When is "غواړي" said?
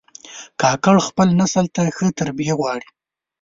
2.59-2.87